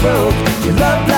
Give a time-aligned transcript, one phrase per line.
[0.00, 0.34] broke,
[0.64, 1.17] your love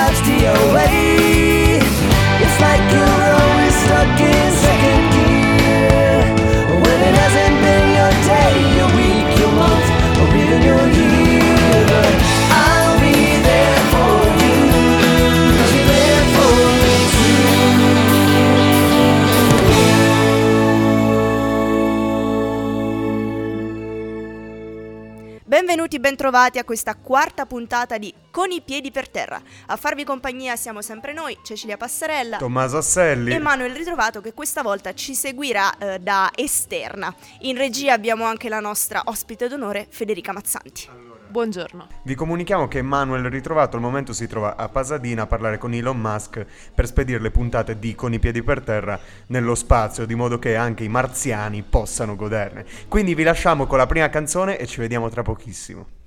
[26.21, 29.41] Bentrovati a questa quarta puntata di Con i piedi per terra.
[29.65, 32.37] A farvi compagnia siamo sempre noi, Cecilia Passarella.
[32.37, 33.33] Tommaso Asselli.
[33.33, 37.11] E Manuel Ritrovato che questa volta ci seguirà eh, da esterna.
[37.39, 40.89] In regia abbiamo anche la nostra ospite d'onore Federica Mazzanti.
[41.27, 41.87] Buongiorno.
[42.03, 45.99] Vi comunichiamo che Manuel Ritrovato al momento si trova a Pasadena a parlare con Elon
[45.99, 50.37] Musk per spedire le puntate di Con i piedi per terra nello spazio, di modo
[50.37, 52.63] che anche i marziani possano goderne.
[52.87, 56.00] Quindi vi lasciamo con la prima canzone e ci vediamo tra pochissimo.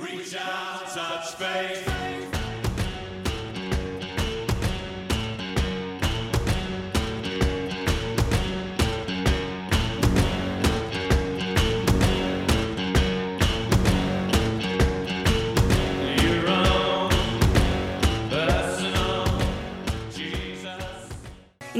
[0.00, 1.97] Reach out, touch faith.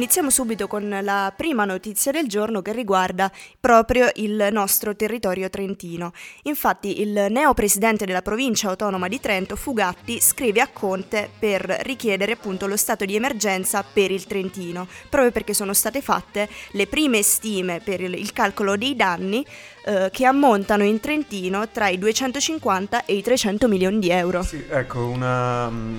[0.09, 6.13] Iniziamo subito con la prima notizia del giorno che riguarda proprio il nostro territorio trentino.
[6.45, 12.33] Infatti il neo presidente della provincia autonoma di Trento, Fugatti, scrive a Conte per richiedere
[12.33, 17.21] appunto lo stato di emergenza per il Trentino, proprio perché sono state fatte le prime
[17.21, 19.45] stime per il, calcolo dei danni
[19.85, 24.43] eh, che ammontano in Trentino tra i 250 e i 300 milioni di euro.
[24.43, 25.99] Sì, ecco, una, mm,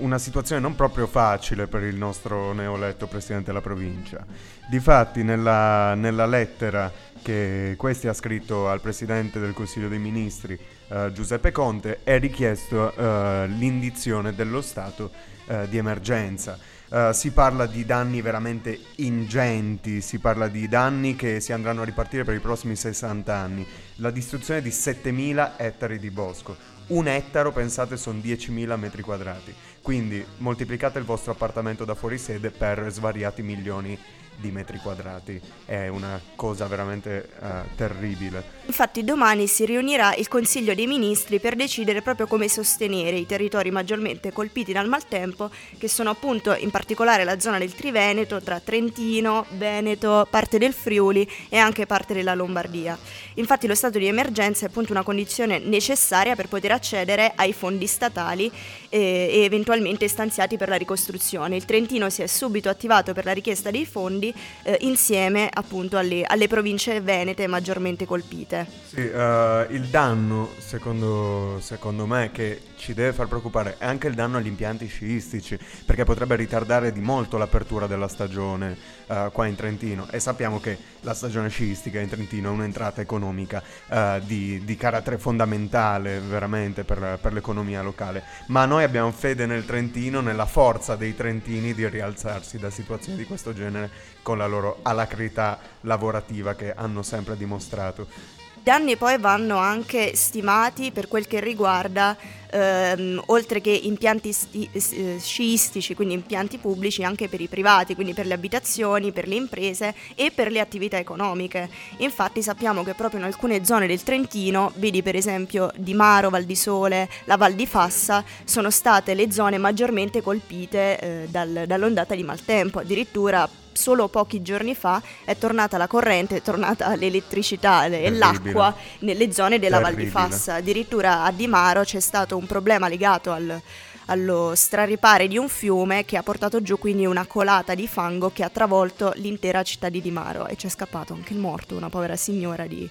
[0.00, 4.24] una situazione non proprio facile per il nostro neoletto presidente della provincia.
[4.68, 10.58] Difatti, nella, nella lettera che questi ha scritto al presidente del Consiglio dei Ministri,
[10.88, 15.10] eh, Giuseppe Conte, è richiesto eh, l'indizione dello stato
[15.46, 16.58] eh, di emergenza.
[16.92, 21.84] Eh, si parla di danni veramente ingenti, si parla di danni che si andranno a
[21.84, 23.66] ripartire per i prossimi 60 anni.
[24.00, 26.56] La distruzione di 7.000 ettari di bosco.
[26.86, 29.54] Un ettaro, pensate, sono 10.000 metri quadrati.
[29.82, 33.98] Quindi moltiplicate il vostro appartamento da fuori sede per svariati milioni
[34.40, 35.40] di metri quadrati.
[35.64, 38.58] È una cosa veramente eh, terribile.
[38.66, 43.70] Infatti domani si riunirà il Consiglio dei Ministri per decidere proprio come sostenere i territori
[43.70, 49.46] maggiormente colpiti dal maltempo, che sono appunto in particolare la zona del Triveneto, tra Trentino,
[49.50, 52.98] Veneto, parte del Friuli e anche parte della Lombardia.
[53.34, 57.86] Infatti lo stato di emergenza è appunto una condizione necessaria per poter accedere ai fondi
[57.86, 58.50] statali
[58.88, 61.56] eh, e eventualmente stanziati per la ricostruzione.
[61.56, 66.24] Il Trentino si è subito attivato per la richiesta dei fondi eh, insieme appunto alle,
[66.24, 68.66] alle province venete maggiormente colpite.
[68.86, 74.14] Sì, eh, il danno, secondo, secondo me, che ci deve far preoccupare è anche il
[74.14, 78.76] danno agli impianti sciistici, perché potrebbe ritardare di molto l'apertura della stagione
[79.06, 80.08] eh, qua in Trentino.
[80.10, 85.18] E sappiamo che la stagione sciistica in Trentino è un'entrata economica eh, di, di carattere
[85.18, 88.22] fondamentale, veramente, per, per l'economia locale.
[88.46, 93.26] Ma noi abbiamo fede nel Trentino, nella forza dei trentini di rialzarsi da situazioni di
[93.26, 93.90] questo genere
[94.22, 98.39] con la loro alacrità lavorativa che hanno sempre dimostrato.
[98.62, 102.14] Danni poi vanno anche stimati per quel che riguarda,
[102.50, 108.12] ehm, oltre che impianti sti- eh, sciistici, quindi impianti pubblici, anche per i privati, quindi
[108.12, 111.70] per le abitazioni, per le imprese e per le attività economiche.
[111.98, 116.44] Infatti sappiamo che proprio in alcune zone del Trentino, vedi per esempio Di Maro, Val
[116.44, 122.14] di Sole, la Val di Fassa, sono state le zone maggiormente colpite eh, dal- dall'ondata
[122.14, 122.80] di maltempo.
[122.80, 128.18] Addirittura solo pochi giorni fa è tornata la corrente, è tornata l'elettricità e Terribile.
[128.18, 130.28] l'acqua nelle zone della Val di Terribile.
[130.28, 130.54] Fassa.
[130.54, 133.60] Addirittura a Di Maro c'è stato un problema legato al-
[134.06, 138.42] allo straripare di un fiume che ha portato giù quindi una colata di fango che
[138.42, 142.16] ha travolto l'intera città di Di Maro e c'è scappato anche il morto, una povera
[142.16, 142.88] signora di,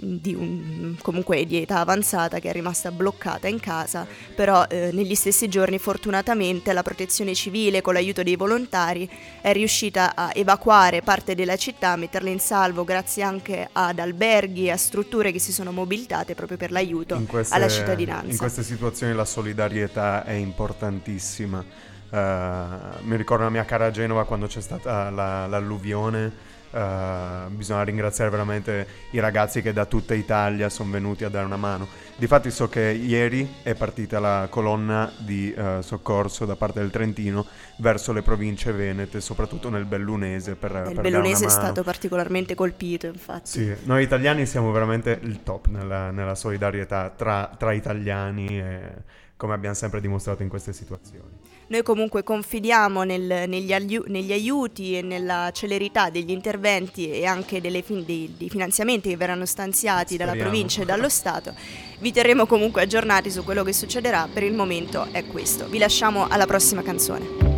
[0.00, 5.14] di un- comunque di età avanzata che è rimasta bloccata in casa, però eh, negli
[5.14, 9.08] stessi giorni fortunatamente la protezione civile con l'aiuto dei volontari
[9.40, 14.66] è riuscita a evacuare parte della città, a metterla in salvo grazie anche ad alberghi
[14.66, 18.30] e a strutture che si sono mobilitate proprio per l'aiuto queste, alla cittadinanza.
[18.30, 21.64] in queste situazioni la solidarietà è importantissima.
[22.10, 22.64] Eh,
[23.02, 26.47] mi ricordo la mia cara Genova quando c'è stata la- l'alluvione.
[26.70, 31.56] Eh, bisogna ringraziare veramente i ragazzi che da tutta Italia sono venuti a dare una
[31.56, 31.86] mano.
[32.16, 37.46] Difatti so che ieri è partita la colonna di eh, soccorso da parte del Trentino
[37.78, 42.54] verso le province venete, soprattutto nel Bellunese per, per Il dare Bellunese è stato particolarmente
[42.54, 43.48] colpito, infatti.
[43.48, 48.80] Sì, noi italiani siamo veramente il top nella, nella solidarietà tra, tra italiani, e,
[49.36, 51.37] come abbiamo sempre dimostrato in queste situazioni.
[51.70, 57.60] Noi comunque confidiamo nel- negli, aiu- negli aiuti e nella celerità degli interventi e anche
[57.60, 60.50] delle fin- dei, dei finanziamenti che verranno stanziati dalla Speriamo.
[60.50, 61.52] provincia e dallo Stato.
[61.98, 64.26] Vi terremo comunque aggiornati su quello che succederà.
[64.32, 65.68] Per il momento è questo.
[65.68, 67.57] Vi lasciamo alla prossima canzone.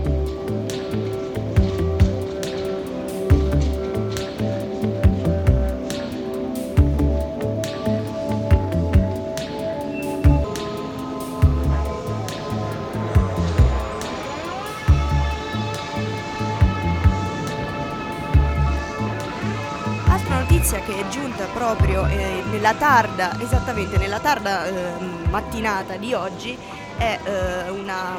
[20.70, 26.56] Notizia che è giunta proprio eh, nella tarda, esattamente nella tarda ehm, mattinata di oggi,
[26.96, 28.16] è eh, una,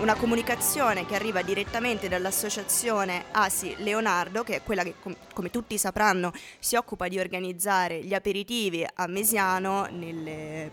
[0.00, 5.76] una comunicazione che arriva direttamente dall'associazione ASI Leonardo, che è quella che, com- come tutti
[5.76, 9.86] sapranno, si occupa di organizzare gli aperitivi a Mesiano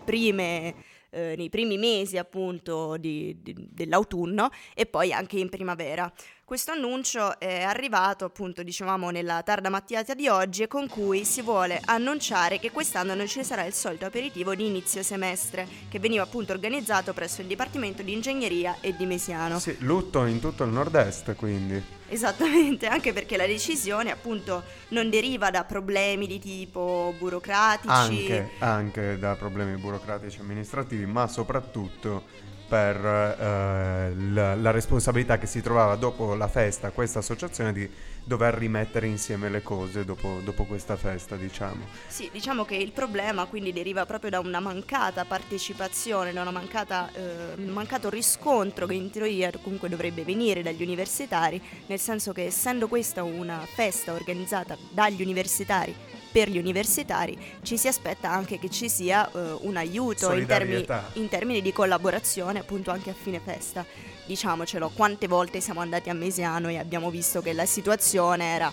[0.02, 0.74] prime
[1.10, 6.10] eh, nei primi mesi appunto di- di- dell'autunno e poi anche in primavera.
[6.50, 11.42] Questo annuncio è arrivato appunto dicevamo nella tarda mattinata di oggi e con cui si
[11.42, 16.24] vuole annunciare che quest'anno non ci sarà il solito aperitivo di inizio semestre che veniva
[16.24, 19.60] appunto organizzato presso il Dipartimento di Ingegneria e di Mesiano.
[19.60, 21.80] Sì, lutto in tutto il nord-est, quindi.
[22.08, 27.92] Esattamente, anche perché la decisione appunto non deriva da problemi di tipo burocratici.
[27.92, 35.46] Anche, anche da problemi burocratici e amministrativi, ma soprattutto per eh, la, la responsabilità che
[35.46, 37.90] si trovava dopo la festa questa associazione di
[38.22, 41.86] dover rimettere insieme le cose dopo, dopo questa festa, diciamo.
[42.06, 47.54] Sì, diciamo che il problema quindi deriva proprio da una mancata partecipazione, da mancata, eh,
[47.56, 52.86] un mancato riscontro che in teoria comunque dovrebbe venire dagli universitari, nel senso che essendo
[52.86, 58.88] questa una festa organizzata dagli universitari per gli universitari, ci si aspetta anche che ci
[58.88, 63.84] sia eh, un aiuto in termini, in termini di collaborazione appunto anche a fine festa.
[64.26, 68.72] Diciamocelo, quante volte siamo andati a Mesiano e abbiamo visto che la situazione era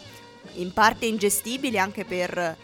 [0.56, 2.58] in parte ingestibile anche per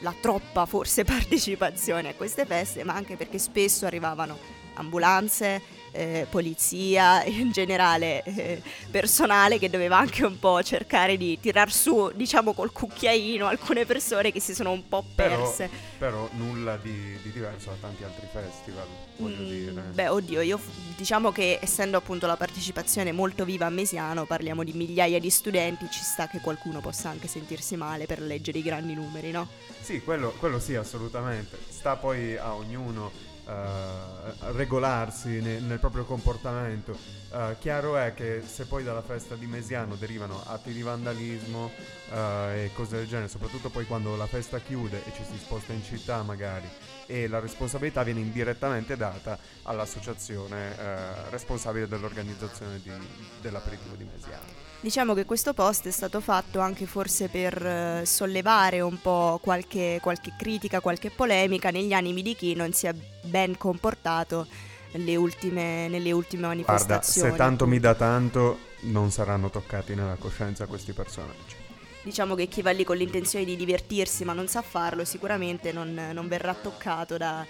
[0.00, 4.38] la troppa forse partecipazione a queste feste, ma anche perché spesso arrivavano
[4.74, 5.60] ambulanze,
[5.92, 12.10] eh, polizia, in generale eh, personale che doveva anche un po' cercare di tirar su,
[12.14, 15.70] diciamo col cucchiaino, alcune persone che si sono un po' Però, perse.
[15.98, 19.72] però nulla di, di diverso da tanti altri festival, voglio Mm, dire.
[19.92, 20.58] Beh, oddio, io
[20.96, 25.88] diciamo che essendo appunto la partecipazione molto viva a Mesiano, parliamo di migliaia di studenti,
[25.90, 29.48] ci sta che qualcuno possa anche sentirsi male per leggere i grandi numeri, no?
[29.80, 31.58] Sì, quello, quello sì, assolutamente.
[31.68, 33.10] Sta poi a ognuno
[33.50, 36.96] eh, regolarsi ne- nel proprio comportamento.
[37.32, 41.70] Eh, chiaro è che se poi dalla festa di Mesiano derivano atti di vandalismo
[42.12, 45.72] eh, e cose del genere, soprattutto poi quando la festa chiude e ci si sposta
[45.72, 46.68] in città magari,
[47.06, 52.92] e la responsabilità viene indirettamente data all'associazione responsabile dell'organizzazione di-
[53.40, 54.59] dell'aperitivo di Mesiano.
[54.82, 59.98] Diciamo che questo post è stato fatto anche forse per eh, sollevare un po' qualche,
[60.00, 64.46] qualche critica, qualche polemica negli animi di chi non si è ben comportato
[64.92, 67.30] nelle ultime, nelle ultime Guarda, manifestazioni.
[67.30, 71.69] se tanto mi dà tanto, non saranno toccati nella coscienza questi personaggi.
[72.02, 76.10] Diciamo che chi va lì con l'intenzione di divertirsi ma non sa farlo sicuramente non,
[76.12, 77.44] non verrà toccato da,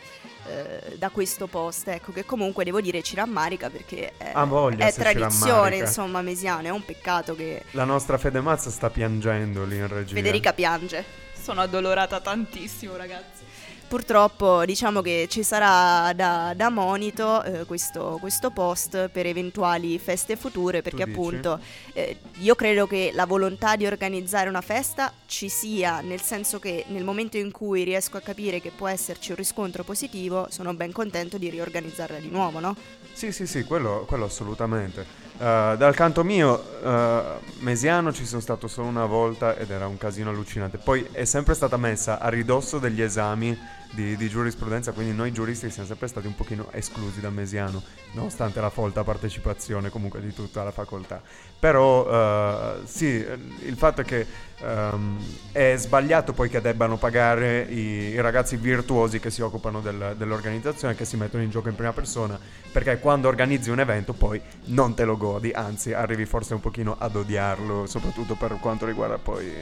[0.46, 1.88] eh, da questo post.
[1.88, 6.84] Ecco che comunque devo dire ci rammarica perché è, è tradizione insomma mesiano, è un
[6.84, 10.14] peccato che La nostra Fede Mazza sta piangendo lì in regia.
[10.14, 11.04] Federica piange.
[11.40, 13.44] Sono addolorata tantissimo, ragazzi.
[13.90, 20.36] Purtroppo diciamo che ci sarà da, da monito eh, questo, questo post per eventuali feste
[20.36, 21.58] future perché appunto
[21.92, 26.84] eh, io credo che la volontà di organizzare una festa ci sia, nel senso che
[26.90, 30.92] nel momento in cui riesco a capire che può esserci un riscontro positivo sono ben
[30.92, 32.76] contento di riorganizzarla di nuovo, no?
[33.12, 35.04] Sì, sì, sì, quello, quello assolutamente.
[35.36, 37.22] Eh, dal canto mio, eh,
[37.58, 40.78] Mesiano ci sono stato solo una volta ed era un casino allucinante.
[40.78, 45.70] Poi è sempre stata messa a ridosso degli esami di, di giurisprudenza, quindi noi giuristi
[45.70, 47.82] siamo sempre stati un pochino esclusi da Mesiano,
[48.12, 51.20] nonostante la folta partecipazione comunque di tutta la facoltà.
[51.58, 54.26] Però eh, sì, il fatto è che
[54.60, 55.18] ehm,
[55.52, 60.94] è sbagliato poi che debbano pagare i, i ragazzi virtuosi che si occupano del- dell'organizzazione,
[60.94, 62.38] che si mettono in gioco in prima persona,
[62.72, 66.96] perché quando organizzi un evento poi non te lo godi, anzi arrivi forse un pochino
[66.98, 69.52] ad odiarlo, soprattutto per quanto riguarda poi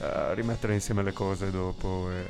[0.00, 2.24] eh, rimettere insieme le cose dopo e,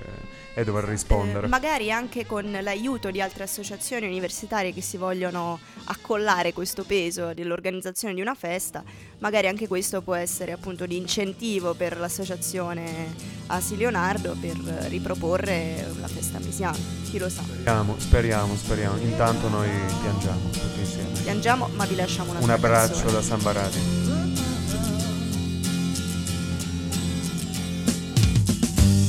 [0.54, 1.47] e dover rispondere.
[1.47, 7.35] Eh, magari anche con l'aiuto di altre associazioni universitarie che si vogliono accollare questo peso
[7.35, 8.83] dell'organizzazione di una festa,
[9.18, 14.56] magari anche questo può essere appunto di incentivo per l'associazione Asi Leonardo per
[14.88, 16.78] riproporre la festa mesiana.
[17.04, 17.42] Chi lo sa.
[17.42, 18.97] Speriamo, speriamo, speriamo.
[18.99, 19.68] Intanto noi
[20.00, 21.21] piangiamo tutti insieme.
[21.23, 24.24] Piangiamo, ma vi lasciamo una Un abbraccio da Samba Radio.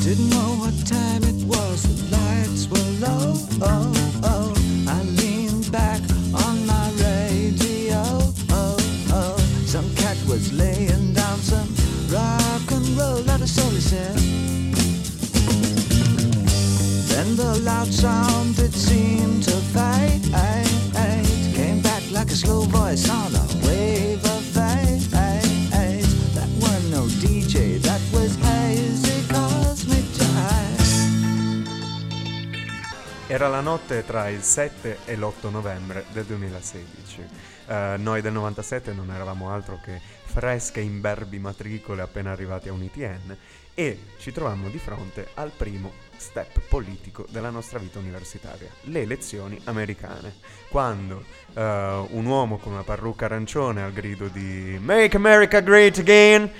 [0.06, 3.34] Didn't know what time it was, the lights were low.
[3.60, 3.92] Oh,
[4.24, 4.54] oh.
[4.88, 6.00] I leaned back
[6.46, 8.04] on my radio.
[8.52, 8.78] Oh,
[9.10, 9.36] oh.
[9.66, 11.74] Some cat was laying down some
[12.14, 14.14] rock and roll, not a soul he.
[17.10, 20.22] Then the loud sound it seemed to fade.
[21.56, 23.55] Came back like a slow voice on a
[33.27, 37.24] Era la notte tra il 7 e l'8 novembre del 2016.
[37.65, 42.84] Eh, noi del 97 non eravamo altro che fresche imberbi matricole appena arrivati a un
[42.84, 43.36] ITN
[43.74, 49.60] e ci trovammo di fronte al primo step politico della nostra vita universitaria, le elezioni
[49.63, 50.36] americane.
[50.70, 56.51] Quando eh, un uomo con una parrucca arancione al grido di Make America Great Again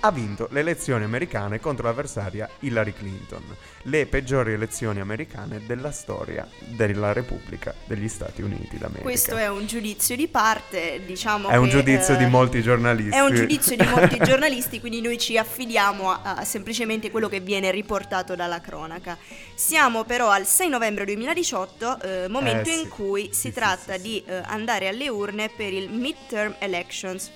[0.00, 3.42] ha vinto le elezioni americane contro l'avversaria Hillary Clinton,
[3.82, 9.02] le peggiori elezioni americane della storia della Repubblica degli Stati Uniti d'America.
[9.02, 13.14] Questo è un giudizio di parte, diciamo È un che, giudizio eh, di molti giornalisti.
[13.14, 17.40] È un giudizio di molti giornalisti, quindi noi ci affidiamo a, a semplicemente quello che
[17.40, 19.16] viene riportato dalla cronaca.
[19.54, 22.80] Siamo però al 6 novembre 2018, eh, momento Eh, sì.
[22.82, 24.02] in cui si Sì, tratta sì, sì.
[24.02, 27.30] di eh, andare alle urne per il midterm elections.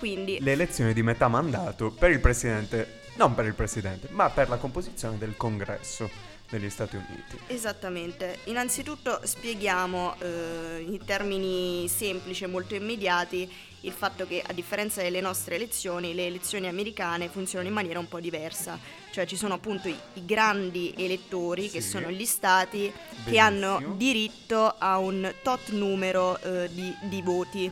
[0.00, 4.48] Quindi Le elezioni di metà mandato per il presidente, non per il presidente, ma per
[4.48, 6.08] la composizione del congresso
[6.48, 7.38] degli Stati Uniti.
[7.48, 13.48] Esattamente, innanzitutto spieghiamo eh, in termini semplici e molto immediati
[13.82, 18.08] il fatto che a differenza delle nostre elezioni, le elezioni americane funzionano in maniera un
[18.08, 18.78] po' diversa,
[19.12, 21.88] cioè ci sono appunto i, i grandi elettori che Sì.
[21.90, 23.44] sono gli stati che Benissimo.
[23.76, 27.70] hanno diritto a un tot numero eh, di, di voti,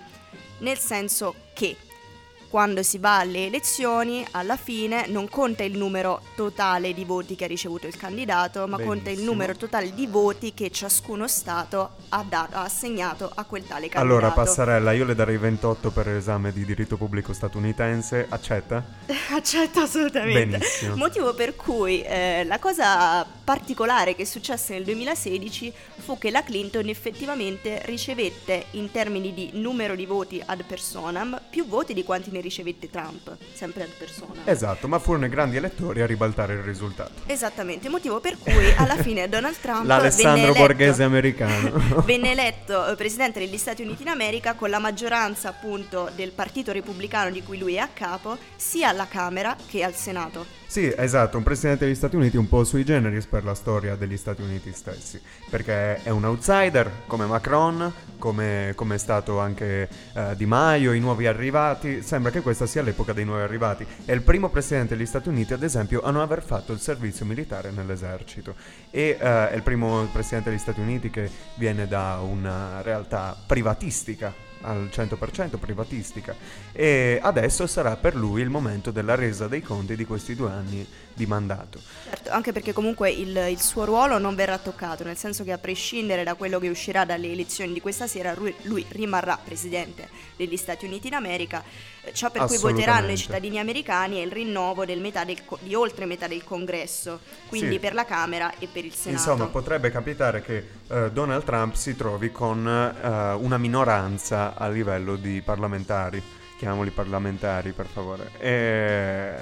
[0.58, 1.76] nel senso che
[2.48, 7.44] quando si va alle elezioni, alla fine non conta il numero totale di voti che
[7.44, 9.30] ha ricevuto il candidato, ma conta il Benissimo.
[9.30, 14.04] numero totale di voti che ciascuno Stato ha, dato- ha assegnato a quel tale candidato.
[14.04, 18.82] Allora, Passarella, io le darei 28 per l'esame di diritto pubblico statunitense, accetta?
[19.30, 20.58] Accetto assolutamente.
[20.58, 20.96] Benissimo.
[20.96, 26.86] Motivo per cui eh, la cosa particolare che successe nel 2016 fu che la Clinton
[26.90, 32.42] effettivamente ricevette in termini di numero di voti ad personam più voti di quanti ne
[32.42, 34.42] ricevette Trump, sempre ad personam.
[34.44, 37.12] Esatto, ma furono i grandi elettori a ribaltare il risultato.
[37.24, 41.72] Esattamente, motivo per cui alla fine Donald Trump L'Alessandro venne eletto, Borghese americano.
[42.04, 47.30] venne eletto eh, presidente degli Stati Uniti d'America con la maggioranza appunto del partito repubblicano
[47.30, 50.58] di cui lui è a capo, sia alla Camera che al Senato.
[50.70, 54.18] Sì, esatto, un presidente degli Stati Uniti un po' sui generis per la storia degli
[54.18, 60.36] Stati Uniti stessi, perché è un outsider come Macron, come, come è stato anche eh,
[60.36, 63.86] Di Maio, i nuovi arrivati, sembra che questa sia l'epoca dei nuovi arrivati.
[64.04, 67.24] È il primo presidente degli Stati Uniti, ad esempio, a non aver fatto il servizio
[67.24, 68.54] militare nell'esercito
[68.90, 74.47] e eh, è il primo presidente degli Stati Uniti che viene da una realtà privatistica
[74.62, 76.34] al 100% privatistica
[76.72, 80.86] e adesso sarà per lui il momento della resa dei conti di questi due anni
[81.14, 81.80] di mandato.
[82.08, 85.58] Certo, anche perché comunque il, il suo ruolo non verrà toccato, nel senso che a
[85.58, 90.56] prescindere da quello che uscirà dalle elezioni di questa sera, lui, lui rimarrà presidente degli
[90.56, 91.62] Stati Uniti d'America.
[92.12, 95.74] Ciò per cui voteranno i cittadini americani è il rinnovo del metà del co- di
[95.74, 97.78] oltre metà del congresso, quindi Sì.
[97.78, 99.22] per la Camera e per il Senato.
[99.22, 105.16] Insomma, potrebbe capitare che eh, Donald Trump si trovi con eh, una minoranza a livello
[105.16, 106.22] di parlamentari,
[106.58, 108.30] chiamiamoli parlamentari per favore.
[108.38, 109.34] E,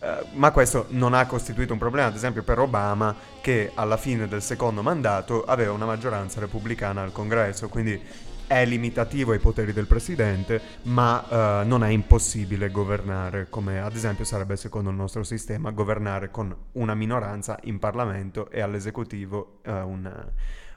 [0.00, 4.28] eh, ma questo non ha costituito un problema, ad esempio per Obama, che alla fine
[4.28, 8.00] del secondo mandato aveva una maggioranza repubblicana al congresso, quindi
[8.46, 14.24] è limitativo ai poteri del presidente, ma eh, non è impossibile governare, come ad esempio
[14.24, 20.30] sarebbe secondo il nostro sistema governare con una minoranza in Parlamento e all'esecutivo eh, un,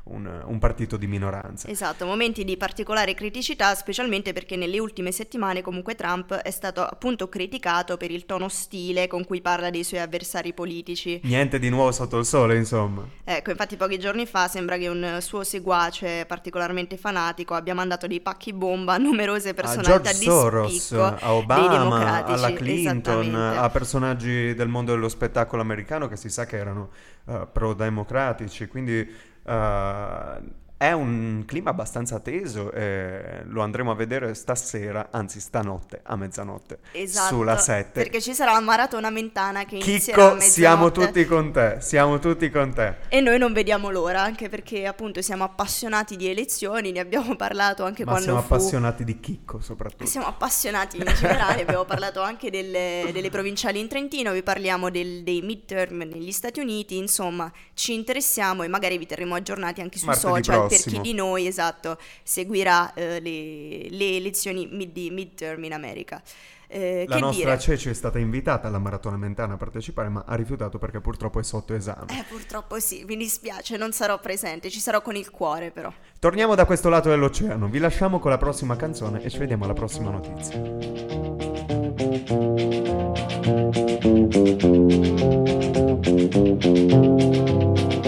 [0.10, 1.68] un- un partito di minoranza.
[1.68, 7.30] Esatto, momenti di particolare criticità, specialmente perché nelle ultime settimane comunque Trump è stato appunto
[7.30, 11.20] criticato per il tono ostile con cui parla dei suoi avversari politici.
[11.24, 13.06] Niente di nuovo sotto il sole, insomma.
[13.24, 18.22] Ecco, infatti pochi giorni fa sembra che un suo seguace particolarmente fanatico abbia mandato dei
[18.22, 23.70] pacchi bomba a numerose A personalità George di Soros, spicco a Obama, alla Clinton, a
[23.70, 26.90] personaggi del mondo dello spettacolo americano che si sa che erano
[27.28, 29.08] eh, pro-democratici, quindi
[29.48, 30.40] eh,
[30.78, 36.80] è un clima abbastanza teso e lo andremo a vedere stasera, anzi stanotte, a mezzanotte,
[36.92, 38.00] Esatto, sulla 7.
[38.00, 41.06] perché ci sarà la maratona mentana che inizierà a Chicco, siamo mezzanotte.
[41.08, 42.96] tutti con te, siamo tutti con te.
[43.10, 47.84] E noi non vediamo l'ora, anche perché appunto siamo appassionati di elezioni, ne abbiamo parlato
[47.84, 48.54] anche Ma quando siamo fu...
[48.54, 50.06] appassionati di Chicco soprattutto.
[50.06, 55.24] Siamo appassionati in generale, abbiamo parlato anche delle, delle provinciali in Trentino, vi parliamo del-
[55.24, 60.08] dei midterm negli Stati Uniti, insomma ci interessiamo e magari vi terremo aggiornati anche sui
[60.08, 61.02] Martedì social per prossimo.
[61.02, 66.22] chi di noi, esatto, seguirà eh, le, le elezioni mid- midterm in America.
[66.70, 67.60] Eh, La nostra dire?
[67.60, 71.44] Ceci è stata invitata alla maratona mentana a partecipare, ma ha rifiutato perché purtroppo è
[71.44, 72.08] sotto esame.
[72.10, 75.92] Eh, purtroppo sì, mi dispiace, non sarò presente, ci sarò con il cuore però.
[76.20, 79.74] Torniamo da questo lato dell'oceano, vi lasciamo con la prossima canzone e ci vediamo alla
[79.74, 81.56] prossima notizia.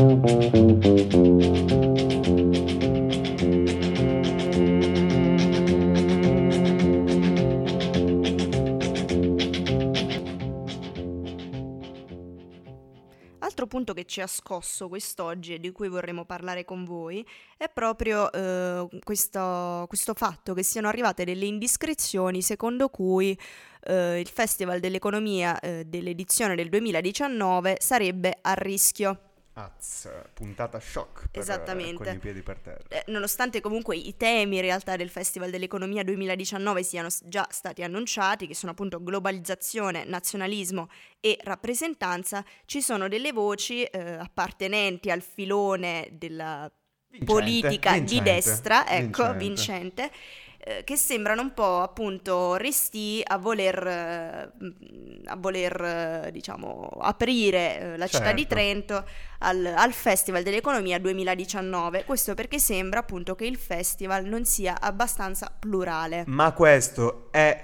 [0.02, 0.79] Altro
[13.70, 18.30] punto che ci ha scosso quest'oggi e di cui vorremmo parlare con voi è proprio
[18.30, 23.40] eh, questo, questo fatto che siano arrivate delle indiscrezioni secondo cui
[23.84, 29.29] eh, il Festival dell'Economia eh, dell'edizione del 2019 sarebbe a rischio.
[29.66, 32.04] Az, puntata shock per, Esattamente.
[32.04, 32.84] con i piedi per terra.
[32.88, 38.48] Eh, nonostante comunque i temi in realtà del Festival dell'Economia 2019 siano già stati annunciati,
[38.48, 40.90] che sono appunto globalizzazione, nazionalismo
[41.20, 46.72] e rappresentanza, ci sono delle voci eh, appartenenti al filone della
[47.12, 49.40] Vincente, politica di vincente, destra, ecco, vincente.
[49.40, 50.12] vincente,
[50.62, 54.52] eh, che sembrano un po' appunto resti a voler, eh,
[55.26, 58.56] a voler eh, diciamo, aprire la città di Certo.
[58.56, 59.06] Trento
[59.40, 62.04] al, al Festival dell'Economia 2019.
[62.04, 66.26] Questo perché sembra appunto che il festival non sia abbastanza plurale.
[66.28, 67.62] Ma questo è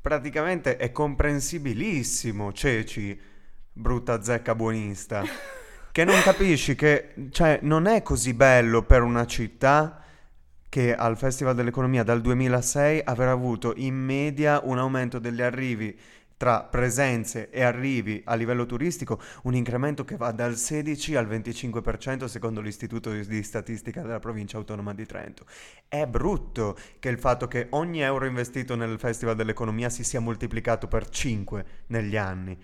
[0.00, 3.20] praticamente è comprensibilissimo, Ceci,
[3.72, 5.24] brutta zecca buonista.
[5.92, 10.04] che non capisci che cioè non è così bello per una città
[10.70, 15.98] che al Festival dell'Economia dal 2006 avrà avuto in media un aumento degli arrivi
[16.36, 22.24] tra presenze e arrivi a livello turistico, un incremento che va dal 16 al 25%
[22.26, 25.44] secondo l'Istituto di Statistica della Provincia Autonoma di Trento.
[25.86, 30.86] È brutto che il fatto che ogni euro investito nel Festival dell'Economia si sia moltiplicato
[30.86, 32.56] per 5 negli anni.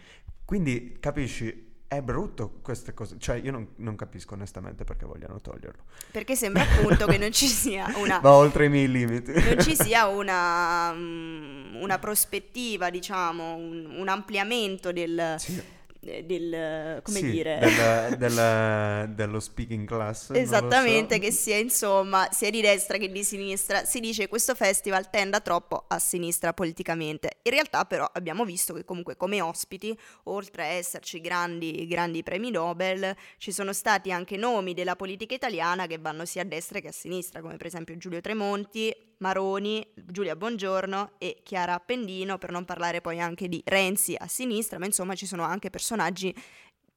[0.42, 5.84] Quindi capisci, è brutto queste cose, cioè io non, non capisco onestamente perché vogliano toglierlo.
[6.10, 9.32] Perché sembra appunto che non ci sia una Va oltre i miei limiti.
[9.32, 15.62] non ci sia una, mm, una prospettiva, diciamo, un, un ampliamento del, Sì.
[16.08, 20.30] Eh, del come Sì, dire, del- del- dello speaking class.
[20.34, 21.20] esattamente, so.
[21.20, 23.84] che sia insomma sia di destra che di sinistra.
[23.84, 27.38] Si dice che questo festival tenda troppo a sinistra politicamente.
[27.42, 32.50] In realtà però abbiamo visto che comunque come ospiti, oltre a esserci grandi, grandi premi
[32.50, 36.88] Nobel, ci sono stati anche nomi della politica italiana che vanno sia a destra che
[36.88, 42.64] a sinistra, come per esempio Giulio Tremonti, Maroni, Giulia Bongiorno e Chiara Appendino, per non
[42.64, 46.34] parlare poi anche di Renzi a sinistra, ma insomma ci sono anche personaggi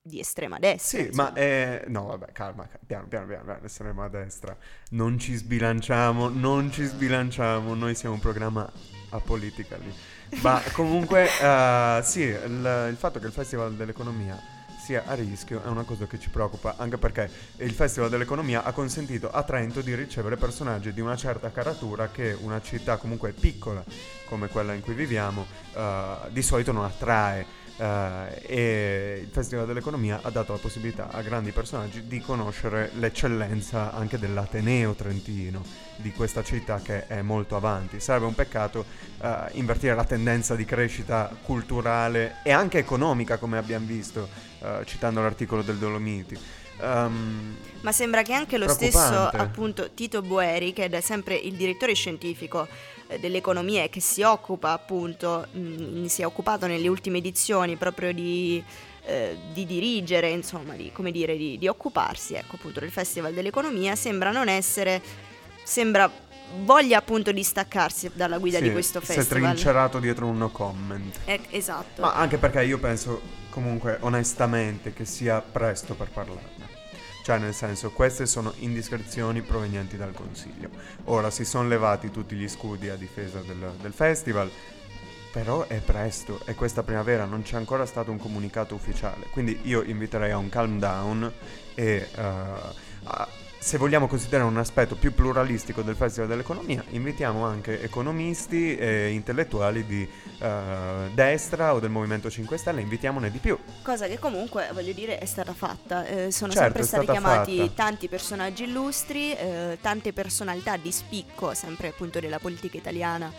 [0.01, 0.99] di estrema destra.
[0.99, 1.31] Sì, insomma.
[1.31, 4.57] ma eh, no, vabbè, calma, ca- piano, piano, piano, piano, saremo a destra.
[4.91, 8.69] Non ci sbilanciamo, non ci sbilanciamo, noi siamo un programma
[9.09, 9.93] apolitically.
[10.41, 14.57] Ma comunque, eh, sì, il, il fatto che il Festival dell'Economia
[14.89, 18.71] sia a rischio è una cosa che ci preoccupa, anche perché il Festival dell'Economia ha
[18.71, 23.83] consentito a Trento di ricevere personaggi di una certa caratura che una città comunque piccola
[24.25, 27.45] come quella in cui viviamo eh, di solito non attrae.
[27.79, 33.93] Eh, e il Festival dell'Economia ha dato la possibilità a grandi personaggi di conoscere l'eccellenza
[33.93, 35.63] anche dell'Ateneo trentino,
[35.95, 37.99] di questa città che è molto avanti.
[37.99, 38.85] Sarebbe un peccato
[39.21, 44.27] eh, invertire la tendenza di crescita culturale e anche economica, come abbiamo visto,
[44.59, 46.37] eh, citando l'articolo del Dolomiti.
[46.81, 51.93] ehm, Ma sembra che anche lo stesso appunto Tito Boeri, che è sempre il direttore
[51.93, 52.67] scientifico
[53.19, 58.63] dell'economia e che si occupa appunto, mh, si è occupato nelle ultime edizioni proprio di,
[59.05, 63.95] eh, di dirigere, insomma, di, come dire, di, di occuparsi ecco, appunto del Festival dell'Economia,
[63.95, 65.01] sembra non essere,
[65.63, 66.27] sembra
[66.63, 69.51] voglia appunto distaccarsi dalla guida sì, di questo Si è festival.
[69.51, 71.19] trincerato dietro un no comment.
[71.25, 72.01] Eh, esatto.
[72.01, 76.58] Ma anche perché io penso comunque onestamente che sia presto per parlarne.
[77.29, 80.71] Cioè nel senso, queste sono indiscrezioni provenienti dal Consiglio.
[81.03, 84.49] Ora si sono levati tutti gli scudi a difesa del, del festival,
[85.31, 89.27] però è presto e questa primavera non c'è ancora stato un comunicato ufficiale.
[89.29, 91.31] Quindi io inviterei a un calm down
[91.75, 92.21] e eh,
[93.03, 93.27] a-
[93.61, 99.85] se vogliamo considerare un aspetto più pluralistico del Festival dell'Economia, invitiamo anche economisti e intellettuali
[99.85, 100.07] di
[100.39, 103.57] eh, destra o del Movimento 5 Stelle, invitiamone di più.
[103.83, 106.05] Cosa che comunque, voglio dire, è stata fatta.
[106.05, 107.71] Eh, sono Certo, sempre stati chiamati fatta.
[107.83, 113.31] tanti personaggi illustri, eh, tante personalità di spicco, sempre appunto della politica italiana,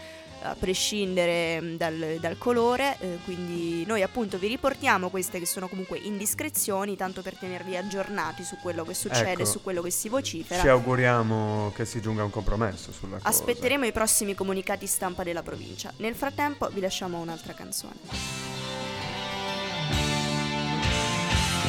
[0.43, 2.97] a prescindere mh, dal, dal colore.
[3.01, 8.43] eh, quindi noi appunto vi riportiamo queste che sono comunque indiscrezioni, tanto per tenervi aggiornati
[8.45, 9.45] su quello che succede, Ecco.
[9.45, 10.61] su quello che si vocifera.
[10.63, 13.29] Ci auguriamo che si giunga a un compromesso sulla cosa.
[13.29, 15.93] Aspetteremo i prossimi comunicati stampa della provincia.
[15.99, 17.95] Nel frattempo vi lasciamo un'altra canzone.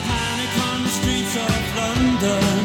[0.07, 2.60] Panic on the streets of London.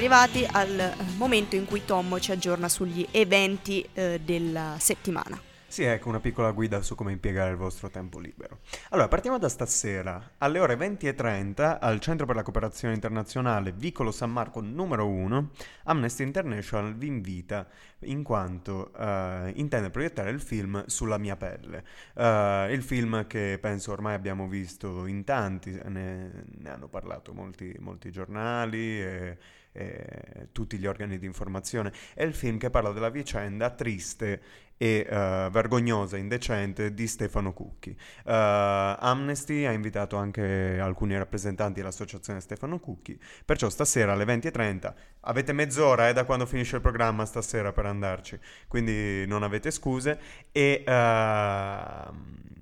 [0.00, 5.38] Arrivati al eh, momento in cui Tommo ci aggiorna sugli eventi eh, della settimana.
[5.66, 8.60] Sì, ecco una piccola guida su come impiegare il vostro tempo libero.
[8.88, 10.32] Allora, partiamo da stasera.
[10.38, 15.50] Alle ore 20.30 al Centro per la Cooperazione Internazionale Vicolo San Marco numero 1,
[15.84, 17.68] Amnesty International vi invita
[18.00, 21.84] in quanto eh, intende proiettare il film Sulla mia pelle.
[22.14, 27.76] Eh, il film che penso ormai abbiamo visto in tanti, ne, ne hanno parlato molti,
[27.78, 29.38] molti giornali e,
[29.72, 31.92] e tutti gli organi di informazione.
[32.14, 37.90] È il film che parla della vicenda triste e eh, vergognosa, indecente di Stefano Cucchi.
[37.90, 45.52] Eh, Amnesty ha invitato anche alcuni rappresentanti dell'associazione Stefano Cucchi, perciò stasera alle 20.30 avete
[45.52, 50.18] mezz'ora eh, da quando finisce il programma stasera per andarci, quindi non avete scuse
[50.50, 52.59] e ehm,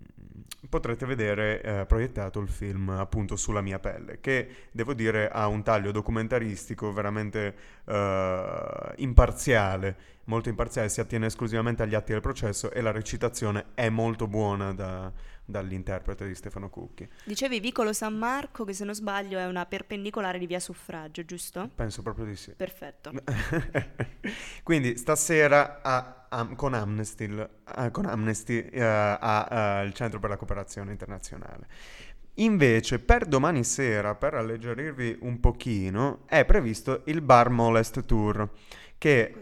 [0.69, 5.63] potrete vedere eh, proiettato il film appunto sulla mia pelle, che devo dire ha un
[5.63, 7.55] taglio documentaristico veramente
[7.85, 13.89] eh, imparziale, molto imparziale, si attiene esclusivamente agli atti del processo e la recitazione è
[13.89, 15.11] molto buona da-
[15.45, 17.09] dall'interprete di Stefano Cucchi.
[17.25, 21.71] Dicevi Vicolo San Marco, che se non sbaglio è una perpendicolare di via Suffragio, giusto?
[21.75, 22.53] Penso proprio di sì.
[22.53, 23.13] Perfetto.
[24.63, 27.25] Quindi stasera a- am- con Amnesty,
[27.77, 31.67] eh, con Amnesty eh, a- eh, Centro per la Cooperazione Internazionale.
[32.35, 38.49] Invece per domani sera, per alleggerirvi un pochino, è previsto il Bar Molest Tour,
[38.97, 39.35] che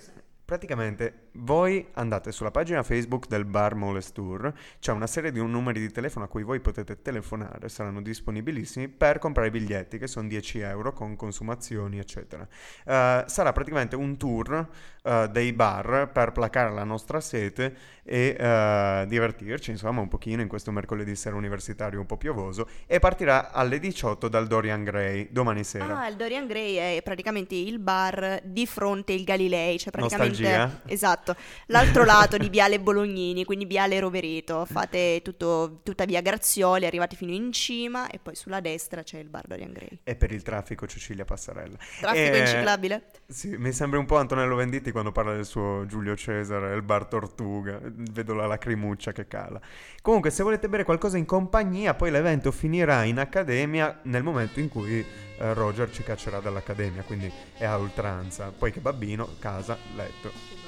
[0.45, 5.81] praticamente voi andate sulla pagina Facebook del Bar Molest Tour, c'è una serie di numeri
[5.81, 10.29] di telefono a cui voi potete telefonare, saranno disponibilissimi per comprare i biglietti che sono
[10.29, 12.47] 10 euro con consumazioni eccetera.
[12.85, 14.69] Eh, sarà praticamente un tour
[15.03, 20.49] eh, dei bar per placare la nostra sete e eh, divertirci insomma un pochino in
[20.49, 25.65] questo mercoledì sera universitario un po' piovoso e partirà alle 18 dal Dorian Gray domani
[25.65, 26.01] sera.
[26.01, 30.81] Ah, il Dorian Gray è praticamente il bar di fronte il Galilei, cioè praticamente Nostalgia?
[30.87, 31.26] esatto,
[31.67, 34.65] l'altro lato di Viale Bolognini, quindi Viale Rovereto.
[34.67, 39.29] Fate tutto, tutta via Grazioli, arrivate fino in cima e poi sulla destra c'è il
[39.29, 40.01] bar Dorian Gray.
[40.05, 41.77] E per il traffico Cecilia Passarella.
[42.01, 43.11] Traffico Eh, inciclabile?
[43.27, 47.07] Sì, mi sembra un po' Antonello Venditti quando parla del suo Giulio Cesare, il bar
[47.07, 47.81] Tortuga.
[47.83, 49.61] Vedo la lacrimuccia che cala.
[50.03, 54.69] Comunque, se volete bere qualcosa in compagnia, poi l'evento finirà in accademia nel momento in
[54.69, 55.05] cui
[55.39, 58.53] eh, Roger ci caccerà dall'accademia, quindi è a oltranza.
[58.57, 60.66] Poi che babbino, casa, letto.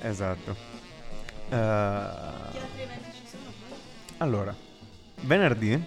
[0.00, 0.56] Esatto.
[1.48, 2.08] Eh,
[4.18, 4.54] allora,
[5.22, 5.82] venerdì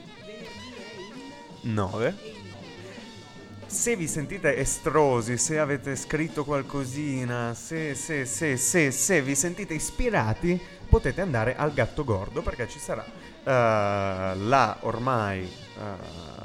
[1.62, 2.38] 9.
[3.65, 9.76] Se vi sentite estrosi, se avete scritto qualcosina, se, se, se, se, se vi sentite
[9.76, 16.38] ispirati, potete andare al Gatto Gordo perché ci sarà eh, la ormai eh,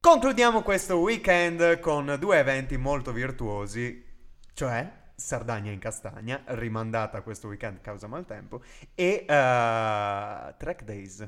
[0.05, 4.05] Concludiamo questo weekend con due eventi molto virtuosi,
[4.53, 8.61] cioè Sardegna in Castagna, rimandata questo weekend causa maltempo,
[8.95, 11.25] e eh, Track Days.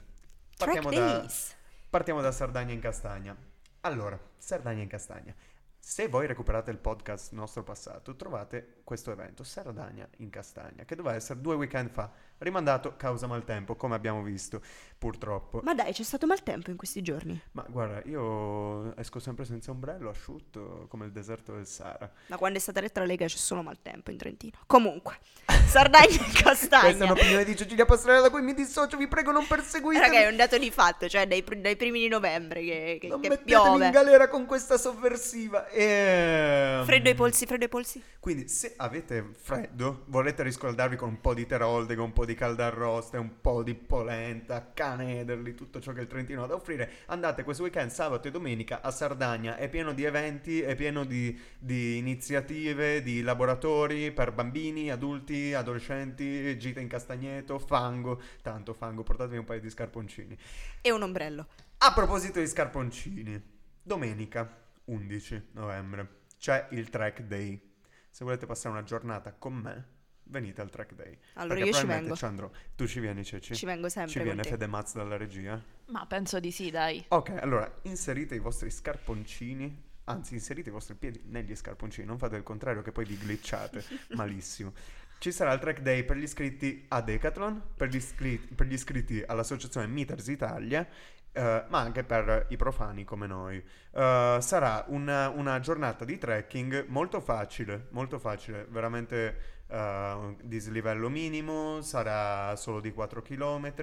[0.57, 1.55] Partiamo Track da, Days.
[1.89, 3.33] partiamo da Sardegna in Castagna.
[3.79, 5.33] Allora, Sardegna in Castagna.
[5.79, 11.15] Se voi recuperate il podcast nostro passato, trovate questo evento, Sardegna in Castagna, che doveva
[11.15, 14.61] essere due weekend fa, rimandato causa maltempo, come abbiamo visto,
[14.97, 15.59] purtroppo.
[15.63, 17.41] Ma dai, c'è stato maltempo in questi giorni.
[17.53, 22.09] Ma guarda, io esco sempre senza ombrello, asciutto, come il deserto del Sahara.
[22.27, 24.59] Da quando è stata eletta la Lega c'è solo maltempo in Trentino.
[24.67, 25.17] Comunque,
[25.65, 27.05] Sardegna e Questa è Castagna.
[27.05, 30.05] un'opinione di Cecilia Pastorella da cui mi dissocio, vi prego non perseguitemi.
[30.05, 33.07] Raga, è un dato di fatto, cioè dai, pr- dai primi di novembre che, che,
[33.07, 33.85] non che piove.
[33.85, 35.67] in galera con questa sovversiva.
[35.69, 36.81] E...
[36.85, 38.03] Freddo ai polsi, freddo ai polsi.
[38.19, 42.35] Quindi se avete freddo, volete riscaldarvi con un po' di terolde, con un po' di
[42.35, 47.43] caldarroste, un po' di polenta, canederli, tutto ciò che il Trentino ha da offrire, andate
[47.43, 49.55] questo weekend, sabato e domenica, a Sardegna.
[49.57, 56.57] È pieno di eventi, è pieno di, di iniziative, di laboratori per bambini, adulti, adolescenti,
[56.57, 60.37] gite in castagneto, fango, tanto fango, portatevi un paio di scarponcini.
[60.81, 61.47] E un ombrello.
[61.79, 63.41] A proposito di scarponcini,
[63.81, 67.64] domenica 11 novembre c'è il track day.
[68.15, 69.87] Se volete passare una giornata con me,
[70.23, 71.17] venite al track day.
[71.33, 72.15] Allora Perché io ci probabilmente vengo.
[72.15, 72.49] ci andrò.
[72.73, 73.55] Tu ci vieni, Ceci?
[73.55, 74.47] Ci vengo sempre Ci viene te.
[74.51, 75.61] Fede Mazz dalla regia?
[75.87, 77.03] Ma penso di sì, dai.
[77.09, 79.83] Ok, allora inserite i vostri scarponcini.
[80.05, 83.83] Anzi, inserite i vostri piedi negli scarponcini, non fate il contrario che poi vi glitchate
[84.15, 84.71] malissimo.
[85.17, 88.73] Ci sarà il track day per gli iscritti a Decathlon, per gli, iscri- per gli
[88.73, 90.87] iscritti all'associazione Meters Italia,
[91.35, 93.57] eh, ma anche per i profani come noi.
[93.57, 101.81] Eh, sarà una, una giornata di trekking molto facile, molto facile, veramente eh, dislivello minimo,
[101.81, 103.73] sarà solo di 4 km,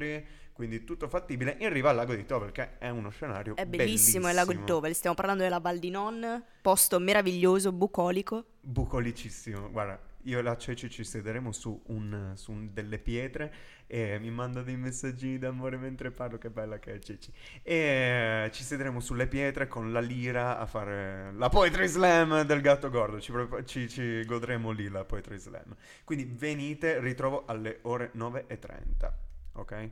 [0.54, 4.28] quindi tutto fattibile in riva al lago di Tovel, che è uno scenario È bellissimo
[4.28, 8.44] il lago di Tovel, stiamo parlando della Val di Non, posto meraviglioso, bucolico.
[8.60, 13.52] Bucolicissimo, guarda, io e la Ceci ci siederemo su, un, su un- delle pietre
[13.87, 17.32] e mi manda dei messaggini d'amore mentre parlo, che bella che è Ceci.
[17.62, 22.88] E ci siederemo sulle pietre con la lira a fare la Poetry Slam del gatto
[22.90, 23.32] gordo, ci,
[23.66, 25.74] ci- ci godremo lì la Poetry Slam.
[26.04, 29.12] Quindi venite, ritrovo alle ore 9.30,
[29.54, 29.90] ok?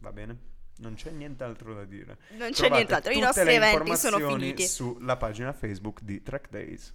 [0.00, 0.38] Va bene?
[0.78, 2.18] Non c'è nient'altro da dire.
[2.36, 4.66] Non c'è Trovate nient'altro, i nostri eventi sono finiti.
[4.66, 6.94] sulla pagina Facebook di Track Days.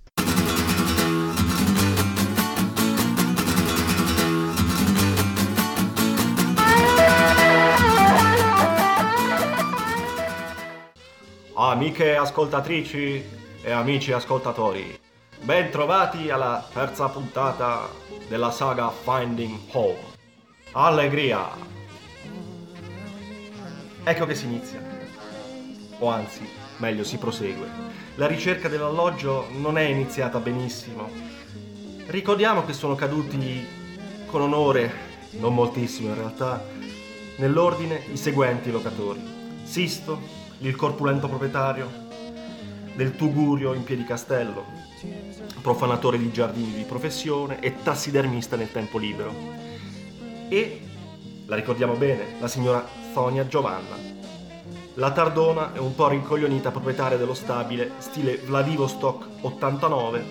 [11.71, 13.23] Amiche ascoltatrici
[13.61, 14.99] e amici ascoltatori,
[15.41, 17.87] ben trovati alla terza puntata
[18.27, 19.97] della saga Finding Home.
[20.73, 21.47] Allegria!
[24.03, 24.83] Ecco che si inizia.
[25.99, 26.45] O anzi,
[26.79, 27.69] meglio, si prosegue.
[28.15, 31.09] La ricerca dell'alloggio non è iniziata benissimo.
[32.07, 33.65] Ricordiamo che sono caduti
[34.25, 34.91] con onore,
[35.39, 36.65] non moltissimo in realtà,
[37.37, 39.21] nell'ordine i seguenti locatori.
[39.63, 41.89] Sisto, il corpulento proprietario
[42.95, 44.63] del Tugurio in Piedicastello,
[45.61, 49.33] profanatore di giardini di professione e tassidermista nel tempo libero.
[50.49, 50.81] E,
[51.45, 54.09] la ricordiamo bene, la signora Sonia Giovanna.
[54.95, 60.23] La tardona è un po' rincoglionita proprietaria dello stabile stile Vladivostok 89,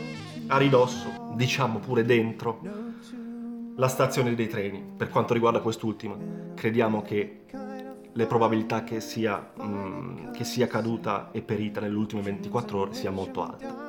[0.46, 2.60] a ridosso, diciamo pure dentro,
[3.74, 4.84] la stazione dei treni.
[4.96, 6.14] Per quanto riguarda quest'ultima,
[6.54, 7.40] crediamo che
[8.12, 13.10] le probabilità che sia, mm, che sia caduta e perita nelle ultime 24 ore sia
[13.10, 13.88] molto alta.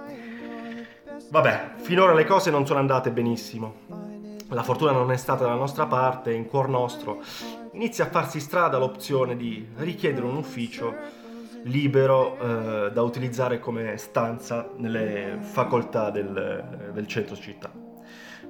[1.29, 4.09] Vabbè, finora le cose non sono andate benissimo.
[4.49, 7.21] la fortuna non è stata dalla nostra parte, in cuor nostro
[7.71, 10.93] inizia a farsi strada l'opzione di richiedere un ufficio
[11.63, 17.71] libero eh, da utilizzare come stanza nelle facoltà del, del centro città.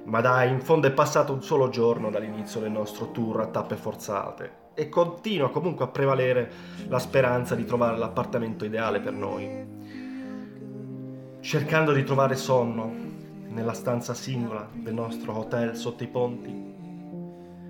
[0.04, 3.76] Ma dai, in fondo è passato un solo giorno dall'inizio del nostro tour a tappe
[3.76, 6.50] forzate e continua comunque a prevalere
[6.88, 9.80] la speranza di trovare l'appartamento ideale per noi.
[11.40, 12.92] Cercando di trovare sonno
[13.48, 16.70] nella stanza singola del nostro hotel sotto i ponti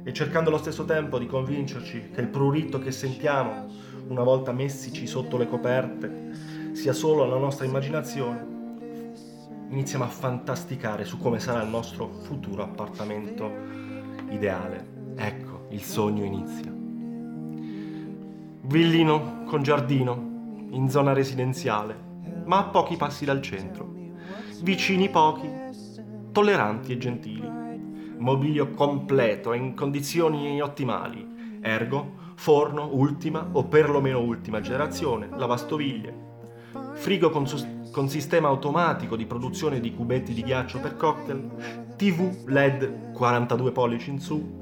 [0.05, 3.67] e cercando allo stesso tempo di convincerci che il prurito che sentiamo
[4.09, 6.31] una volta messici sotto le coperte
[6.73, 8.47] sia solo la nostra immaginazione,
[9.69, 13.51] iniziamo a fantasticare su come sarà il nostro futuro appartamento
[14.31, 15.01] ideale.
[15.17, 16.72] Ecco, il sogno inizia.
[18.65, 21.97] Villino con giardino, in zona residenziale,
[22.45, 23.93] ma a pochi passi dal centro.
[24.63, 25.51] Vicini pochi,
[26.31, 27.51] tolleranti e gentili.
[28.19, 31.59] Mobilio completo e in condizioni ottimali.
[31.61, 36.31] Ergo, forno ultima o perlomeno ultima generazione, lavastoviglie.
[36.93, 41.95] Frigo con, sus- con sistema automatico di produzione di cubetti di ghiaccio per cocktail.
[41.97, 44.62] TV LED 42 pollici in su,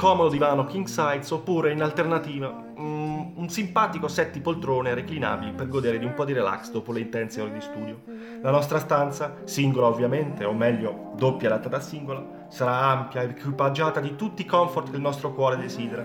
[0.00, 5.68] comodo divano king size oppure in alternativa mm, un simpatico set di poltrone reclinabili per
[5.68, 8.00] godere di un po' di relax dopo le intense ore di studio.
[8.40, 14.00] La nostra stanza, singola ovviamente, o meglio doppia adatta da singola, sarà ampia ed equipaggiata
[14.00, 16.02] di tutti i comfort che il nostro cuore desidera.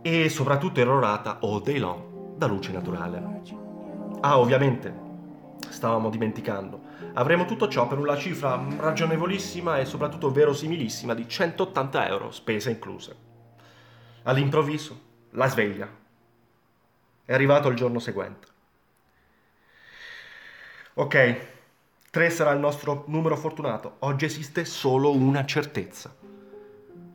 [0.00, 3.22] E soprattutto errorata all day long da luce naturale.
[4.20, 4.94] Ah, ovviamente,
[5.68, 6.85] stavamo dimenticando.
[7.18, 13.16] Avremo tutto ciò per una cifra ragionevolissima e soprattutto verosimilissima di 180 euro, spese incluse.
[14.24, 15.00] All'improvviso,
[15.30, 15.88] la sveglia.
[17.24, 18.46] È arrivato il giorno seguente.
[20.94, 21.46] Ok,
[22.10, 23.96] 3 sarà il nostro numero fortunato.
[24.00, 26.14] Oggi esiste solo una certezza.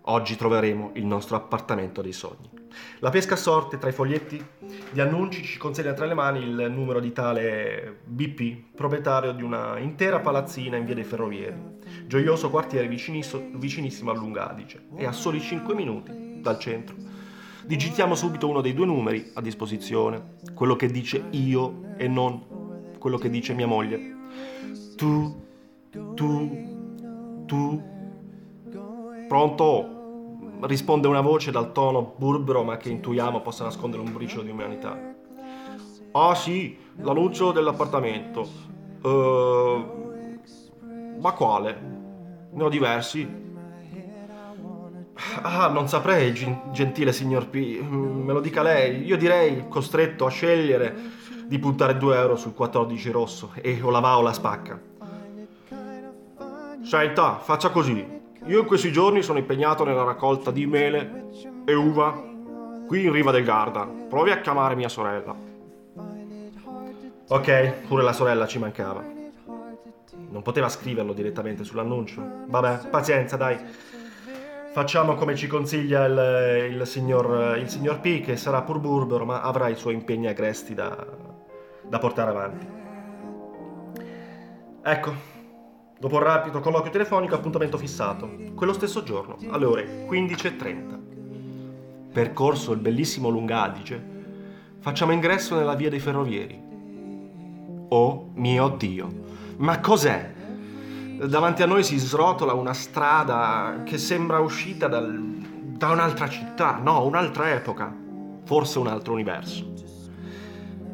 [0.01, 2.60] Oggi troveremo il nostro appartamento dei sogni.
[2.99, 4.43] La pesca a sorte tra i foglietti
[4.91, 9.77] di annunci ci consegna tra le mani il numero di tale BP, proprietario di una
[9.79, 11.57] intera palazzina in via dei Ferrovieri,
[12.05, 16.95] gioioso quartiere vicinissimo a Lungadice e a soli 5 minuti dal centro.
[17.65, 22.43] Digitiamo subito uno dei due numeri a disposizione, quello che dice io e non
[22.97, 24.15] quello che dice mia moglie.
[24.95, 25.43] Tu,
[25.89, 27.89] tu, tu.
[29.27, 30.00] Pronto?
[30.61, 34.97] Risponde una voce dal tono burbero ma che intuiamo possa nascondere un briciolo di umanità.
[36.13, 38.47] Ah sì, l'annuncio dell'appartamento.
[39.03, 39.85] Eh,
[41.19, 41.79] ma quale?
[42.51, 43.39] Ne ho diversi.
[45.43, 47.79] Ah, non saprei, gen- gentile signor P.
[47.81, 49.03] Mm, Me lo dica lei.
[49.05, 50.95] Io direi, costretto a scegliere,
[51.45, 54.79] di puntare 2 euro sul 14 rosso e o la va o la spacca.
[56.83, 58.20] Senta, faccia così.
[58.45, 61.25] Io in questi giorni sono impegnato nella raccolta di mele
[61.63, 62.11] e uva
[62.87, 63.85] qui in riva del Garda.
[63.85, 65.35] Provi a chiamare mia sorella.
[67.27, 69.03] Ok, pure la sorella ci mancava.
[70.29, 72.45] Non poteva scriverlo direttamente sull'annuncio.
[72.47, 73.57] Vabbè, pazienza, dai.
[74.71, 79.41] Facciamo come ci consiglia il, il signor, il signor P, che sarà pur burbero, ma
[79.41, 81.05] avrà i suoi impegni agresti da,
[81.81, 82.67] da portare avanti.
[84.83, 85.13] Ecco,
[86.01, 88.27] Dopo un rapido colloquio telefonico, appuntamento fissato.
[88.55, 90.99] Quello stesso giorno, alle ore 15.30.
[92.11, 94.03] Percorso il bellissimo Lungadice,
[94.79, 96.59] facciamo ingresso nella via dei ferrovieri.
[97.89, 99.09] Oh mio Dio,
[99.57, 100.33] ma cos'è?
[101.23, 107.05] Davanti a noi si srotola una strada che sembra uscita dal- da un'altra città, no,
[107.05, 107.95] un'altra epoca,
[108.43, 109.71] forse un altro universo.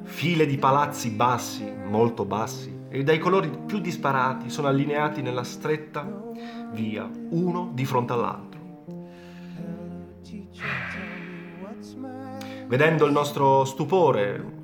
[0.03, 6.05] File di palazzi bassi, molto bassi, e dai colori più disparati sono allineati nella stretta
[6.71, 8.57] via, uno di fronte all'altro.
[12.67, 14.55] Vedendo il nostro stupore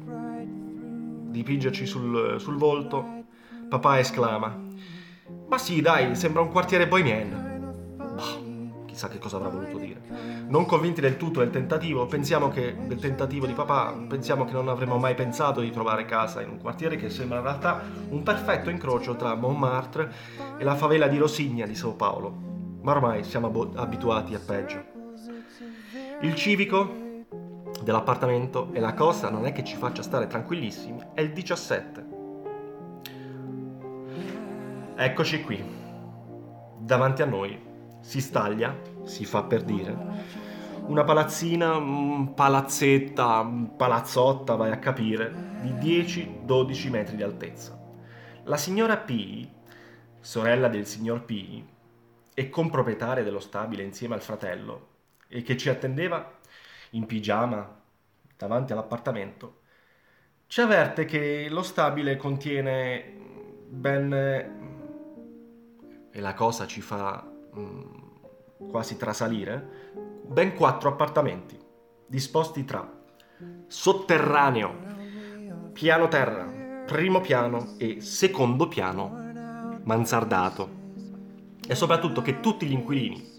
[1.29, 3.25] dipingerci sul, sul volto,
[3.69, 4.55] papà esclama:
[5.47, 7.95] Ma sì, dai, sembra un quartiere bohemien.
[7.97, 8.42] Boh,
[8.93, 10.01] chissà che cosa avrà voluto dire.
[10.47, 14.69] Non convinti del tutto del tentativo, pensiamo che del tentativo di papà, pensiamo che non
[14.69, 18.69] avremmo mai pensato di trovare casa in un quartiere che sembra in realtà un perfetto
[18.69, 20.12] incrocio tra Montmartre
[20.58, 22.51] e la favela di Rosigna di Sao Paolo.
[22.82, 24.84] Ma ormai siamo abo- abituati a peggio.
[26.21, 27.01] Il civico
[27.82, 32.06] dell'appartamento e la cosa non è che ci faccia stare tranquillissimi, è il 17.
[34.95, 35.82] Eccoci qui.
[36.77, 37.71] Davanti a noi
[38.04, 39.96] si staglia, si fa per dire,
[40.88, 41.80] una palazzina,
[42.36, 47.80] palazzetta, palazzotta, vai a capire, di 10-12 metri di altezza.
[48.44, 49.48] La signora P
[50.20, 51.63] sorella del signor P
[52.34, 54.88] e comproprietaria dello stabile insieme al fratello,
[55.30, 56.39] e che ci attendeva
[56.92, 57.82] in pigiama
[58.38, 59.62] davanti all'appartamento,
[60.48, 63.16] ci avverte che lo stabile contiene
[63.70, 64.14] ben...
[66.12, 69.91] e la cosa ci fa mm, quasi trasalire,
[70.26, 71.60] ben quattro appartamenti,
[72.06, 73.01] disposti tra
[73.68, 74.76] sotterraneo,
[75.74, 76.45] piano terra,
[76.86, 80.82] primo piano e secondo piano mansardato.
[81.66, 83.32] E soprattutto che tutti gli inquilini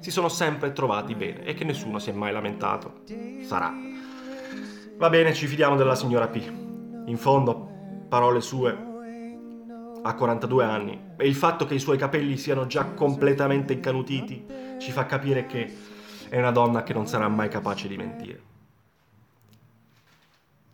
[0.00, 3.02] si sono sempre trovati bene e che nessuno si è mai lamentato.
[3.42, 3.72] Sarà.
[4.96, 6.36] Va bene, ci fidiamo della signora P.
[7.06, 7.70] In fondo,
[8.08, 8.93] parole sue,
[10.06, 14.44] ha 42 anni e il fatto che i suoi capelli siano già completamente incanutiti
[14.78, 15.74] ci fa capire che
[16.28, 18.42] è una donna che non sarà mai capace di mentire.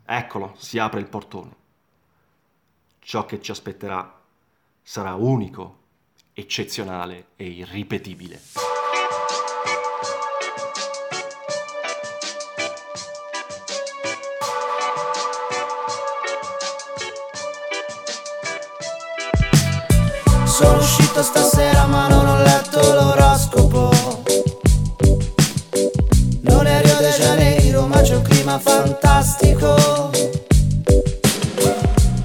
[0.04, 1.56] Eccolo, si apre il portone.
[2.98, 4.20] Ciò che ci aspetterà
[4.82, 5.78] sarà unico,
[6.32, 8.69] eccezionale e irripetibile.
[20.80, 23.90] Uscito stasera ma non ho letto l'oroscopo.
[26.42, 30.10] Non è Rio de Janeiro ma c'è un clima fantastico.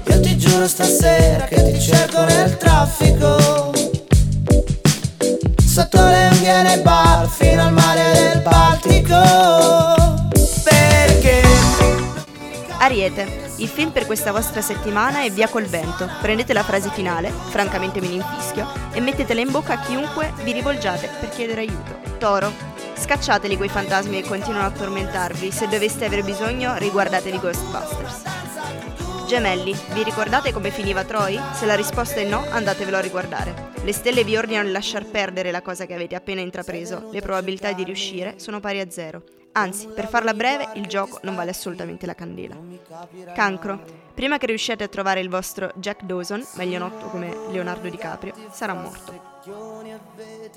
[0.06, 3.72] Io ti giuro stasera che ti cerco nel traffico.
[5.64, 9.20] Sotto le unghie nei bar fino al mare del Baltico.
[10.64, 11.42] Perché?
[12.78, 16.08] Ariete, il film per questa vostra settimana è Via col vento.
[16.20, 20.52] Prendete la frase finale, francamente me ne infischio, e mettetela in bocca a chiunque vi
[20.52, 21.98] rivolgiate per chiedere aiuto.
[22.18, 22.52] Toro,
[22.94, 25.50] scacciateli quei fantasmi che continuano a tormentarvi.
[25.50, 28.22] Se doveste avere bisogno, riguardatevi Ghostbusters.
[29.26, 31.40] Gemelli, vi ricordate come finiva Troy?
[31.52, 33.72] Se la risposta è no, andatevelo a riguardare.
[33.82, 37.08] Le stelle vi ordinano di lasciar perdere la cosa che avete appena intrapreso.
[37.10, 39.22] Le probabilità di riuscire sono pari a zero.
[39.56, 42.56] Anzi, per farla breve, il gioco non vale assolutamente la candela.
[43.34, 44.04] Cancro.
[44.12, 48.74] Prima che riusciate a trovare il vostro Jack Dawson, meglio noto come Leonardo DiCaprio, sarà
[48.74, 49.34] morto.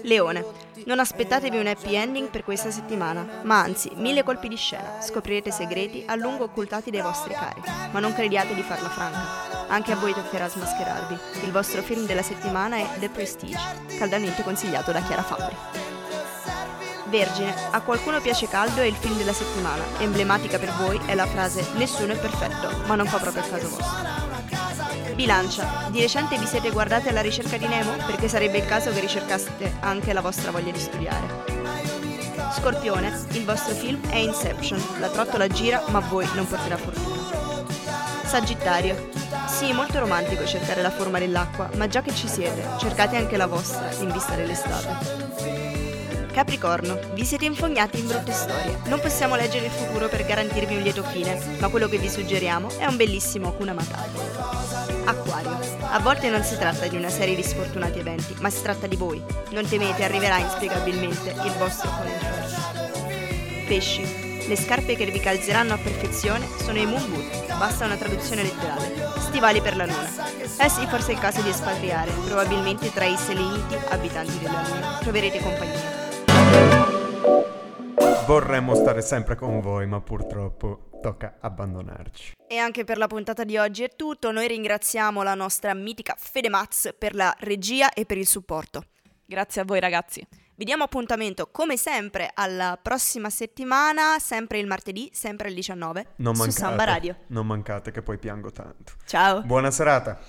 [0.01, 0.43] Leone.
[0.85, 5.01] Non aspettatevi un happy ending per questa settimana, ma anzi, mille colpi di scena.
[5.01, 9.67] Scoprirete segreti a lungo occultati dai vostri cari, ma non crediate di farla franca.
[9.67, 11.45] Anche a voi toccherà smascherarvi.
[11.45, 13.57] Il vostro film della settimana è The Prestige,
[13.97, 15.88] caldamente consigliato da Chiara Fabri.
[17.09, 19.83] Vergine, a qualcuno piace caldo è il film della settimana.
[19.97, 23.67] Emblematica per voi è la frase Nessuno è perfetto, ma non fa proprio il caso
[23.67, 25.15] vostro.
[25.15, 27.95] Bilancia, di recente vi siete guardati alla ricerca di Nemo?
[28.05, 31.57] Perché sarebbe il caso che ricercaste anche la vostra voglia di studiare.
[32.55, 37.17] Scorpione, il vostro film è Inception, la trottola gira ma voi non porterà fortuna.
[38.23, 39.09] Sagittario,
[39.47, 43.47] sì, molto romantico cercare la forma dell'acqua, ma già che ci siete, cercate anche la
[43.47, 45.68] vostra in vista dell'estate.
[46.39, 48.79] Capricorno, vi siete infognati in brutte storie.
[48.85, 52.69] Non possiamo leggere il futuro per garantirvi un lieto fine, ma quello che vi suggeriamo
[52.77, 54.21] è un bellissimo Hakuna Matata.
[55.03, 58.87] Acquario, a volte non si tratta di una serie di sfortunati eventi, ma si tratta
[58.87, 59.21] di voi.
[59.49, 63.65] Non temete, arriverà inspiegabilmente il vostro controllo.
[63.67, 68.43] Pesci, le scarpe che vi calzeranno a perfezione sono i moon boot, basta una traduzione
[68.43, 69.11] letterale.
[69.27, 70.09] Stivali per la luna.
[70.57, 74.99] Eh sì, forse è il caso di espatriare, probabilmente tra i seleniti abitanti della luna.
[75.01, 75.98] Troverete compagnia.
[78.29, 82.33] Vorremmo stare sempre con voi, ma purtroppo tocca abbandonarci.
[82.47, 84.31] E anche per la puntata di oggi è tutto.
[84.31, 88.83] Noi ringraziamo la nostra mitica Fede Maz per la regia e per il supporto.
[89.25, 90.23] Grazie a voi ragazzi.
[90.53, 96.35] Vi diamo appuntamento come sempre alla prossima settimana, sempre il martedì, sempre alle 19 Non
[96.35, 97.15] su mancate, Samba Radio.
[97.29, 98.93] Non mancate che poi piango tanto.
[99.07, 99.41] Ciao.
[99.41, 100.19] Buona serata.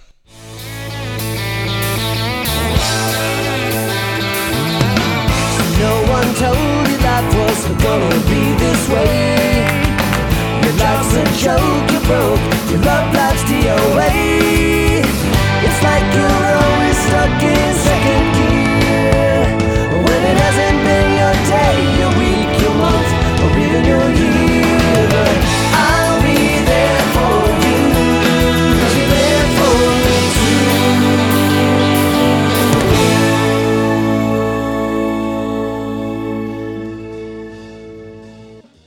[5.79, 9.67] No one told you life was gonna be this way.
[10.63, 12.45] Your life's a joke, you broke.
[12.71, 14.11] Your love life's DOA.
[15.67, 17.90] It's like you're always stuck in.